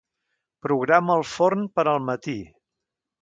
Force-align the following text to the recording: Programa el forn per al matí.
Programa 0.67 1.17
el 1.19 1.25
forn 1.33 1.67
per 1.79 1.87
al 1.93 2.01
matí. 2.09 2.37